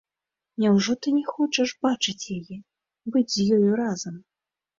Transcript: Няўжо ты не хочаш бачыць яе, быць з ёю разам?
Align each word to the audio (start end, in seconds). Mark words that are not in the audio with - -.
Няўжо 0.61 0.95
ты 1.05 1.09
не 1.17 1.21
хочаш 1.33 1.73
бачыць 1.87 2.17
яе, 2.37 2.57
быць 3.15 3.29
з 3.37 3.41
ёю 3.61 3.69
разам? 3.83 4.19